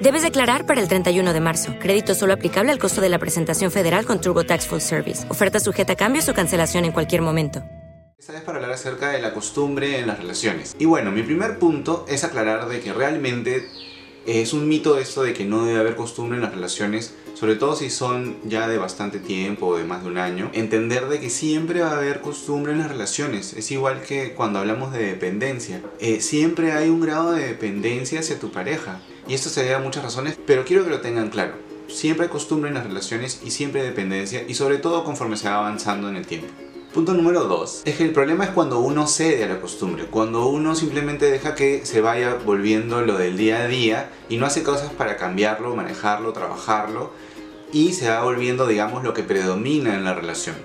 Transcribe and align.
Debes 0.00 0.22
declarar 0.22 0.64
para 0.64 0.80
el 0.80 0.86
31 0.86 1.32
de 1.32 1.40
marzo. 1.40 1.74
Crédito 1.80 2.14
solo 2.14 2.32
aplicable 2.32 2.70
al 2.70 2.78
costo 2.78 3.00
de 3.00 3.08
la 3.08 3.18
presentación 3.18 3.72
federal 3.72 4.06
con 4.06 4.20
TurboTax 4.20 4.68
Full 4.68 4.78
Service. 4.78 5.28
Oferta 5.28 5.58
sujeta 5.58 5.94
a 5.94 5.96
cambios 5.96 6.28
o 6.28 6.34
cancelación 6.34 6.84
en 6.84 6.92
cualquier 6.92 7.20
momento. 7.20 7.64
Esta 8.16 8.32
vez 8.32 8.42
para 8.42 8.58
hablar 8.58 8.72
acerca 8.72 9.10
de 9.10 9.20
la 9.20 9.34
costumbre 9.34 9.98
en 9.98 10.06
las 10.06 10.18
relaciones. 10.18 10.76
Y 10.78 10.84
bueno, 10.84 11.10
mi 11.10 11.22
primer 11.22 11.58
punto 11.58 12.06
es 12.08 12.22
aclarar 12.22 12.68
de 12.68 12.80
que 12.80 12.92
realmente 12.92 13.68
es 14.28 14.52
un 14.52 14.68
mito 14.68 14.98
esto 14.98 15.22
de 15.22 15.32
que 15.32 15.46
no 15.46 15.64
debe 15.64 15.80
haber 15.80 15.96
costumbre 15.96 16.36
en 16.36 16.42
las 16.42 16.54
relaciones, 16.54 17.14
sobre 17.32 17.56
todo 17.56 17.74
si 17.74 17.88
son 17.88 18.36
ya 18.44 18.68
de 18.68 18.76
bastante 18.76 19.20
tiempo 19.20 19.68
o 19.68 19.78
de 19.78 19.84
más 19.84 20.02
de 20.02 20.10
un 20.10 20.18
año. 20.18 20.50
Entender 20.52 21.08
de 21.08 21.18
que 21.18 21.30
siempre 21.30 21.80
va 21.80 21.92
a 21.92 21.96
haber 21.96 22.20
costumbre 22.20 22.72
en 22.72 22.80
las 22.80 22.90
relaciones. 22.90 23.54
Es 23.54 23.70
igual 23.70 24.02
que 24.02 24.34
cuando 24.34 24.58
hablamos 24.58 24.92
de 24.92 25.06
dependencia. 25.06 25.80
Eh, 25.98 26.20
siempre 26.20 26.72
hay 26.72 26.90
un 26.90 27.00
grado 27.00 27.32
de 27.32 27.46
dependencia 27.46 28.20
hacia 28.20 28.38
tu 28.38 28.50
pareja. 28.50 29.00
Y 29.26 29.32
esto 29.32 29.48
se 29.48 29.62
debe 29.62 29.76
a 29.76 29.80
muchas 29.80 30.04
razones, 30.04 30.38
pero 30.46 30.66
quiero 30.66 30.84
que 30.84 30.90
lo 30.90 31.00
tengan 31.00 31.30
claro. 31.30 31.54
Siempre 31.88 32.26
hay 32.26 32.30
costumbre 32.30 32.68
en 32.68 32.74
las 32.74 32.86
relaciones 32.86 33.40
y 33.42 33.50
siempre 33.50 33.82
dependencia 33.82 34.44
y 34.46 34.52
sobre 34.52 34.76
todo 34.76 35.04
conforme 35.04 35.38
se 35.38 35.48
va 35.48 35.56
avanzando 35.56 36.10
en 36.10 36.16
el 36.16 36.26
tiempo. 36.26 36.48
Punto 36.92 37.12
número 37.12 37.44
2. 37.44 37.82
Es 37.84 37.96
que 37.96 38.04
el 38.04 38.12
problema 38.12 38.44
es 38.44 38.50
cuando 38.50 38.80
uno 38.80 39.06
cede 39.06 39.44
a 39.44 39.48
la 39.48 39.60
costumbre, 39.60 40.06
cuando 40.06 40.46
uno 40.46 40.74
simplemente 40.74 41.30
deja 41.30 41.54
que 41.54 41.84
se 41.84 42.00
vaya 42.00 42.38
volviendo 42.46 43.02
lo 43.02 43.18
del 43.18 43.36
día 43.36 43.58
a 43.58 43.68
día 43.68 44.08
y 44.30 44.38
no 44.38 44.46
hace 44.46 44.62
cosas 44.62 44.90
para 44.92 45.18
cambiarlo, 45.18 45.76
manejarlo, 45.76 46.32
trabajarlo 46.32 47.12
y 47.74 47.92
se 47.92 48.08
va 48.08 48.22
volviendo, 48.22 48.66
digamos, 48.66 49.04
lo 49.04 49.12
que 49.12 49.22
predomina 49.22 49.94
en 49.94 50.04
la 50.04 50.14
relación. 50.14 50.56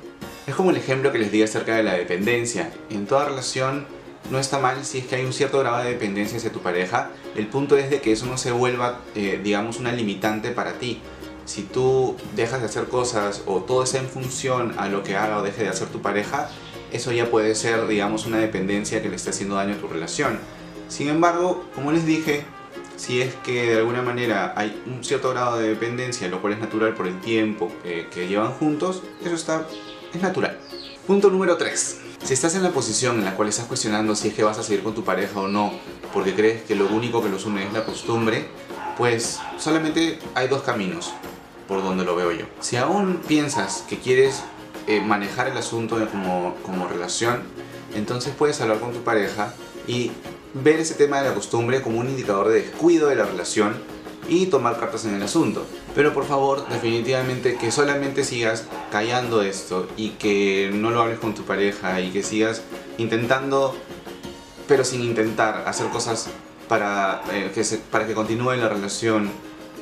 Es 0.47 0.55
como 0.55 0.69
el 0.71 0.77
ejemplo 0.77 1.11
que 1.11 1.19
les 1.19 1.29
di 1.29 1.43
acerca 1.43 1.75
de 1.75 1.83
la 1.83 1.93
dependencia. 1.93 2.71
En 2.89 3.05
toda 3.05 3.25
relación 3.25 3.85
no 4.31 4.39
está 4.39 4.59
mal 4.59 4.85
si 4.85 4.99
es 4.99 5.05
que 5.05 5.15
hay 5.15 5.25
un 5.25 5.33
cierto 5.33 5.59
grado 5.59 5.83
de 5.83 5.89
dependencia 5.89 6.37
hacia 6.37 6.53
tu 6.53 6.59
pareja. 6.59 7.11
El 7.35 7.47
punto 7.47 7.75
es 7.75 7.89
de 7.89 7.99
que 7.99 8.13
eso 8.13 8.27
no 8.27 8.37
se 8.37 8.53
vuelva, 8.53 9.01
eh, 9.13 9.41
digamos, 9.43 9.77
una 9.77 9.91
limitante 9.91 10.51
para 10.51 10.79
ti. 10.79 11.01
Si 11.45 11.63
tú 11.63 12.15
dejas 12.35 12.61
de 12.61 12.67
hacer 12.67 12.85
cosas 12.85 13.43
o 13.45 13.61
todo 13.61 13.83
está 13.83 13.99
en 13.99 14.07
función 14.07 14.73
a 14.77 14.87
lo 14.87 15.03
que 15.03 15.15
haga 15.15 15.39
o 15.39 15.43
deje 15.43 15.63
de 15.63 15.69
hacer 15.69 15.89
tu 15.89 16.01
pareja, 16.01 16.49
eso 16.91 17.11
ya 17.11 17.29
puede 17.29 17.55
ser, 17.55 17.87
digamos, 17.87 18.25
una 18.25 18.37
dependencia 18.37 19.01
que 19.01 19.09
le 19.09 19.15
está 19.15 19.31
haciendo 19.31 19.55
daño 19.55 19.75
a 19.75 19.77
tu 19.77 19.87
relación. 19.87 20.39
Sin 20.87 21.09
embargo, 21.09 21.65
como 21.75 21.91
les 21.91 22.05
dije, 22.05 22.45
si 22.95 23.21
es 23.21 23.33
que 23.35 23.71
de 23.71 23.77
alguna 23.77 24.01
manera 24.01 24.53
hay 24.55 24.81
un 24.85 25.03
cierto 25.03 25.31
grado 25.31 25.57
de 25.57 25.69
dependencia, 25.69 26.27
lo 26.29 26.41
cual 26.41 26.53
es 26.53 26.59
natural 26.59 26.93
por 26.93 27.07
el 27.07 27.19
tiempo 27.19 27.71
eh, 27.83 28.07
que 28.13 28.27
llevan 28.27 28.51
juntos, 28.51 29.03
eso 29.25 29.35
está, 29.35 29.67
es 30.13 30.21
natural. 30.21 30.57
Punto 31.05 31.29
número 31.29 31.57
3. 31.57 31.99
Si 32.23 32.33
estás 32.33 32.55
en 32.55 32.63
la 32.63 32.69
posición 32.69 33.17
en 33.17 33.25
la 33.25 33.35
cual 33.35 33.49
estás 33.49 33.65
cuestionando 33.65 34.15
si 34.15 34.29
es 34.29 34.33
que 34.33 34.43
vas 34.43 34.57
a 34.57 34.63
seguir 34.63 34.83
con 34.83 34.93
tu 34.93 35.03
pareja 35.03 35.41
o 35.41 35.49
no, 35.49 35.73
porque 36.13 36.33
crees 36.33 36.63
que 36.63 36.75
lo 36.75 36.87
único 36.87 37.21
que 37.21 37.27
los 37.27 37.45
une 37.45 37.65
es 37.65 37.73
la 37.73 37.83
costumbre, 37.83 38.45
pues 38.97 39.39
solamente 39.57 40.19
hay 40.35 40.47
dos 40.47 40.61
caminos 40.61 41.11
por 41.73 41.83
donde 41.83 42.05
lo 42.05 42.15
veo 42.15 42.31
yo. 42.31 42.45
Si 42.59 42.77
aún 42.77 43.19
piensas 43.27 43.83
que 43.89 43.97
quieres 43.97 44.43
eh, 44.85 45.01
manejar 45.01 45.47
el 45.47 45.57
asunto 45.57 45.97
como, 46.11 46.55
como 46.63 46.87
relación, 46.87 47.41
entonces 47.95 48.33
puedes 48.37 48.61
hablar 48.61 48.79
con 48.79 48.93
tu 48.93 48.99
pareja 48.99 49.55
y 49.87 50.11
ver 50.53 50.79
ese 50.79 50.93
tema 50.93 51.19
de 51.21 51.29
la 51.29 51.33
costumbre 51.33 51.81
como 51.81 51.99
un 51.99 52.09
indicador 52.09 52.49
de 52.49 52.61
descuido 52.61 53.09
de 53.09 53.15
la 53.15 53.25
relación 53.25 53.73
y 54.29 54.45
tomar 54.45 54.79
cartas 54.79 55.05
en 55.05 55.15
el 55.15 55.23
asunto. 55.23 55.65
Pero 55.95 56.13
por 56.13 56.25
favor, 56.25 56.67
definitivamente 56.69 57.55
que 57.55 57.71
solamente 57.71 58.23
sigas 58.23 58.65
callando 58.91 59.41
esto 59.41 59.87
y 59.97 60.09
que 60.11 60.69
no 60.71 60.91
lo 60.91 61.01
hables 61.01 61.17
con 61.17 61.33
tu 61.33 61.41
pareja 61.41 62.01
y 62.01 62.11
que 62.11 62.21
sigas 62.21 62.61
intentando, 62.99 63.75
pero 64.67 64.83
sin 64.83 65.01
intentar 65.01 65.63
hacer 65.67 65.87
cosas 65.87 66.27
para, 66.67 67.23
eh, 67.31 67.51
que, 67.51 67.63
para 67.89 68.05
que 68.05 68.13
continúe 68.13 68.53
la 68.57 68.69
relación. 68.69 69.31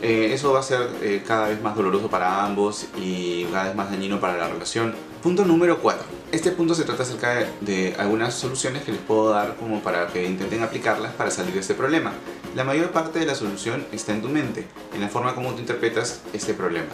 Eh, 0.01 0.34
eso 0.34 0.51
va 0.51 0.62
a 0.62 0.63
ser 0.63 0.89
eh, 1.03 1.23
cada 1.25 1.50
vez 1.50 1.62
más 1.62 1.75
doloroso 1.75 2.09
para 2.09 2.44
ambos 2.44 2.88
y 2.97 3.45
cada 3.45 3.66
vez 3.66 3.75
más 3.75 3.91
dañino 3.91 4.19
para 4.19 4.35
la 4.38 4.47
relación. 4.47 4.95
Punto 5.22 5.45
número 5.45 5.79
4. 5.79 6.03
Este 6.31 6.51
punto 6.51 6.73
se 6.73 6.85
trata 6.85 7.03
acerca 7.03 7.45
de, 7.62 7.95
algunas 8.00 8.34
soluciones 8.34 8.81
que 8.84 8.91
les 8.91 9.01
puedo 9.01 9.29
dar 9.29 9.56
como 9.57 9.81
para 9.81 10.07
que 10.07 10.25
intenten 10.25 10.63
aplicarlas 10.63 11.13
para 11.13 11.29
salir 11.29 11.53
de 11.53 11.59
este 11.59 11.75
problema. 11.75 12.13
La 12.56 12.63
mayor 12.63 12.89
parte 12.89 13.19
de 13.19 13.28
la 13.28 13.35
solución 13.35 13.85
está 13.91 14.13
en 14.13 14.23
tu 14.23 14.29
mente, 14.29 14.66
en 14.95 15.01
la 15.01 15.09
forma 15.09 15.35
como 15.35 15.51
tú 15.51 15.59
interpretas 15.59 16.22
este 16.33 16.56
problema. 16.56 16.89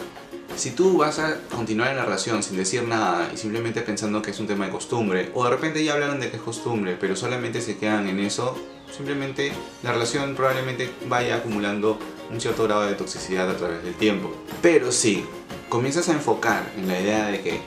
Si 0.56 0.72
tú 0.72 0.98
vas 0.98 1.18
a 1.20 1.38
continuar 1.54 1.90
en 1.90 1.96
la 1.96 2.04
relación 2.04 2.42
sin 2.42 2.56
decir 2.56 2.82
nada 2.82 3.30
y 3.32 3.36
simplemente 3.38 3.80
pensando 3.80 4.20
que 4.20 4.32
es 4.32 4.40
un 4.40 4.48
tema 4.48 4.66
de 4.66 4.72
costumbre, 4.72 5.30
o 5.34 5.44
de 5.44 5.50
repente 5.50 5.82
ya 5.82 5.94
hablaron 5.94 6.20
de 6.20 6.30
que 6.30 6.36
es 6.36 6.42
costumbre, 6.42 6.96
pero 7.00 7.16
solamente 7.16 7.62
se 7.62 7.78
quedan 7.78 8.08
en 8.08 8.18
eso, 8.18 8.56
simplemente 8.94 9.52
la 9.82 9.92
relación 9.92 10.34
probablemente 10.34 10.90
vaya 11.08 11.36
acumulando 11.36 11.98
un 12.30 12.40
cierto 12.40 12.64
grado 12.64 12.82
de 12.82 12.94
toxicidad 12.94 13.50
a 13.50 13.56
través 13.56 13.82
del 13.82 13.94
tiempo. 13.94 14.32
Pero 14.62 14.92
si 14.92 15.24
comienzas 15.68 16.08
a 16.08 16.12
enfocar 16.12 16.70
en 16.76 16.88
la 16.88 17.00
idea 17.00 17.26
de 17.26 17.40
que 17.40 17.60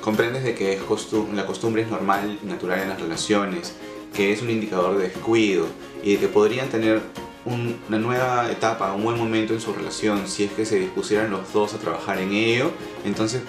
comprendes 0.00 0.42
de 0.42 0.54
que 0.54 0.72
es 0.72 0.80
la 1.34 1.46
costumbre 1.46 1.82
es 1.82 1.88
normal 1.88 2.38
y 2.42 2.46
natural 2.46 2.80
en 2.80 2.88
las 2.88 3.00
relaciones, 3.00 3.74
que 4.14 4.32
es 4.32 4.42
un 4.42 4.50
indicador 4.50 4.98
de 4.98 5.08
descuido 5.08 5.66
y 6.02 6.14
de 6.14 6.20
que 6.20 6.28
podrían 6.28 6.68
tener 6.68 7.00
una 7.44 7.98
nueva 7.98 8.50
etapa, 8.50 8.92
un 8.92 9.02
buen 9.02 9.18
momento 9.18 9.52
en 9.54 9.60
su 9.60 9.72
relación 9.72 10.28
si 10.28 10.44
es 10.44 10.52
que 10.52 10.64
se 10.64 10.78
dispusieran 10.78 11.30
los 11.30 11.52
dos 11.52 11.74
a 11.74 11.78
trabajar 11.78 12.18
en 12.18 12.32
ello, 12.32 12.70
entonces 13.04 13.42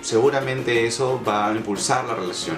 seguramente 0.00 0.86
eso 0.86 1.20
va 1.26 1.48
a 1.48 1.54
impulsar 1.54 2.04
la 2.04 2.14
relación. 2.14 2.56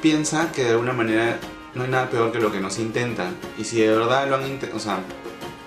Piensa 0.00 0.50
que 0.52 0.64
de 0.64 0.70
alguna 0.70 0.92
manera 0.92 1.38
no 1.74 1.84
hay 1.84 1.90
nada 1.90 2.10
peor 2.10 2.32
que 2.32 2.40
lo 2.40 2.50
que 2.50 2.60
nos 2.60 2.78
intentan 2.78 3.36
y 3.58 3.64
si 3.64 3.80
de 3.80 3.88
verdad 3.88 4.28
lo 4.28 4.36
han 4.36 4.46
intentado, 4.46 4.80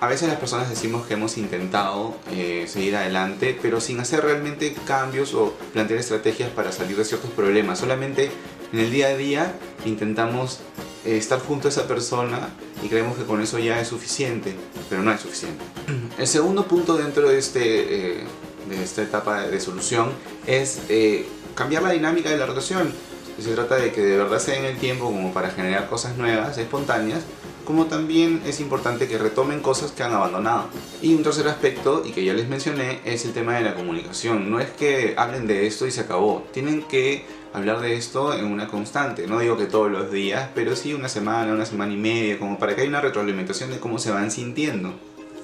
a 0.00 0.06
veces 0.06 0.28
las 0.28 0.38
personas 0.38 0.68
decimos 0.68 1.06
que 1.06 1.14
hemos 1.14 1.38
intentado 1.38 2.16
eh, 2.30 2.66
seguir 2.68 2.96
adelante, 2.96 3.58
pero 3.60 3.80
sin 3.80 4.00
hacer 4.00 4.22
realmente 4.22 4.74
cambios 4.86 5.34
o 5.34 5.54
plantear 5.72 6.00
estrategias 6.00 6.50
para 6.50 6.72
salir 6.72 6.96
de 6.96 7.04
ciertos 7.04 7.30
problemas. 7.30 7.78
Solamente 7.78 8.30
en 8.72 8.78
el 8.80 8.90
día 8.90 9.08
a 9.08 9.16
día 9.16 9.54
intentamos 9.84 10.60
eh, 11.04 11.16
estar 11.16 11.40
junto 11.40 11.68
a 11.68 11.70
esa 11.70 11.86
persona 11.86 12.50
y 12.82 12.88
creemos 12.88 13.16
que 13.16 13.24
con 13.24 13.40
eso 13.40 13.58
ya 13.58 13.80
es 13.80 13.88
suficiente, 13.88 14.54
pero 14.90 15.02
no 15.02 15.12
es 15.12 15.20
suficiente. 15.20 15.64
El 16.18 16.26
segundo 16.26 16.66
punto 16.66 16.96
dentro 16.96 17.28
de, 17.28 17.38
este, 17.38 18.20
eh, 18.20 18.24
de 18.68 18.82
esta 18.82 19.02
etapa 19.02 19.42
de 19.42 19.60
solución 19.60 20.10
es 20.46 20.80
cambiar 21.54 21.82
la 21.82 21.92
dinámica 21.92 22.30
de 22.30 22.36
la 22.36 22.46
relación. 22.46 22.92
Se 23.40 23.52
trata 23.52 23.76
de 23.76 23.90
que 23.90 24.00
de 24.00 24.16
verdad 24.16 24.38
se 24.38 24.52
den 24.52 24.64
el 24.64 24.76
tiempo 24.76 25.06
como 25.06 25.32
para 25.32 25.50
generar 25.50 25.88
cosas 25.88 26.16
nuevas, 26.16 26.56
espontáneas, 26.58 27.22
como 27.64 27.86
también 27.86 28.42
es 28.46 28.60
importante 28.60 29.08
que 29.08 29.18
retomen 29.18 29.60
cosas 29.60 29.92
que 29.92 30.02
han 30.02 30.12
abandonado. 30.12 30.68
Y 31.02 31.14
un 31.14 31.22
tercer 31.22 31.48
aspecto, 31.48 32.02
y 32.04 32.12
que 32.12 32.24
ya 32.24 32.34
les 32.34 32.48
mencioné, 32.48 33.00
es 33.04 33.24
el 33.24 33.32
tema 33.32 33.54
de 33.54 33.62
la 33.62 33.74
comunicación. 33.74 34.50
No 34.50 34.60
es 34.60 34.70
que 34.70 35.14
hablen 35.16 35.46
de 35.46 35.66
esto 35.66 35.86
y 35.86 35.90
se 35.90 36.02
acabó, 36.02 36.46
tienen 36.52 36.82
que 36.82 37.24
hablar 37.52 37.80
de 37.80 37.94
esto 37.94 38.34
en 38.34 38.46
una 38.46 38.68
constante. 38.68 39.26
No 39.26 39.38
digo 39.38 39.56
que 39.56 39.66
todos 39.66 39.90
los 39.90 40.10
días, 40.10 40.50
pero 40.54 40.76
sí 40.76 40.92
una 40.92 41.08
semana, 41.08 41.52
una 41.52 41.66
semana 41.66 41.92
y 41.92 41.96
media, 41.96 42.38
como 42.38 42.58
para 42.58 42.74
que 42.74 42.82
haya 42.82 42.90
una 42.90 43.00
retroalimentación 43.00 43.70
de 43.70 43.78
cómo 43.78 43.98
se 43.98 44.10
van 44.10 44.30
sintiendo 44.30 44.92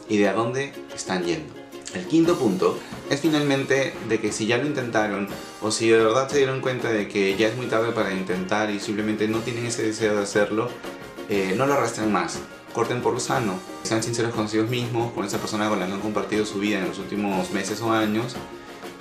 y 0.09 0.19
de 0.19 0.29
a 0.29 0.35
dónde 0.35 0.73
están 0.95 1.25
yendo. 1.25 1.55
El 1.95 2.07
quinto 2.07 2.39
punto 2.39 2.79
es 3.11 3.21
finalmente 3.21 3.95
de 4.09 4.21
que 4.21 4.31
si 4.31 4.47
ya 4.47 4.59
lo 4.59 4.67
intentaron 4.67 5.27
o 5.61 5.73
si 5.73 5.89
de 5.89 5.99
verdad 5.99 6.29
se 6.29 6.37
dieron 6.37 6.61
cuenta 6.61 6.91
de 6.91 7.09
que 7.09 7.37
ya 7.37 7.49
es 7.49 7.57
muy 7.57 7.67
tarde 7.67 7.91
para 7.91 8.13
intentar 8.13 8.71
y 8.71 8.79
simplemente 8.79 9.27
no 9.27 9.41
tienen 9.41 9.67
ese 9.67 9.83
deseo 9.83 10.15
de 10.15 10.23
hacerlo, 10.23 10.69
eh, 11.31 11.55
no 11.57 11.65
lo 11.67 11.75
arrastren 11.75 12.13
más. 12.13 12.39
Corten 12.75 13.01
por 13.01 13.15
lo 13.15 13.21
sano. 13.21 13.59
Sean 13.83 14.03
sinceros 14.03 14.35
consigo 14.35 14.65
mismos, 14.65 15.13
con 15.13 15.25
esa 15.25 15.39
persona 15.39 15.69
con 15.69 15.81
la 15.81 15.87
que 15.87 15.93
han 15.93 16.01
compartido 16.01 16.45
su 16.45 16.59
vida 16.59 16.79
en 16.79 16.89
los 16.89 16.99
últimos 16.99 17.51
meses 17.53 17.81
o 17.81 17.93
años. 17.93 18.37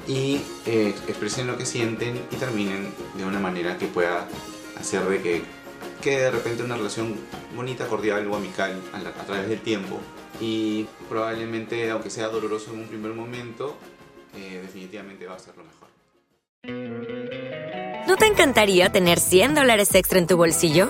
y 0.07 0.41
eh, 0.65 0.95
expresen 1.07 1.45
lo 1.45 1.57
que 1.57 1.65
sienten 1.65 2.19
y 2.31 2.35
terminen 2.37 2.91
de 3.15 3.25
una 3.25 3.39
manera 3.39 3.77
que 3.77 3.85
pueda 3.85 4.27
hacer 4.79 5.03
de 5.03 5.21
que 5.21 5.43
quede 6.01 6.21
de 6.21 6.31
repente 6.31 6.63
una 6.63 6.77
relación 6.77 7.15
bonita, 7.55 7.85
cordial 7.87 8.25
o 8.27 8.35
amical 8.35 8.81
a, 8.93 8.97
a 8.97 9.25
través 9.25 9.49
del 9.49 9.59
tiempo 9.59 9.99
y 10.41 10.87
probablemente 11.09 11.89
aunque 11.89 12.09
sea 12.09 12.27
doloroso 12.29 12.71
en 12.73 12.79
un 12.79 12.87
primer 12.87 13.13
momento, 13.13 13.75
eh, 14.35 14.59
definitivamente 14.61 15.25
va 15.27 15.35
a 15.35 15.39
ser 15.39 15.53
lo 15.57 15.63
mejor. 15.63 15.89
¿No 18.07 18.15
te 18.15 18.25
encantaría 18.25 18.91
tener 18.91 19.19
100 19.19 19.55
dólares 19.55 19.93
extra 19.93 20.19
en 20.19 20.27
tu 20.27 20.37
bolsillo? 20.37 20.89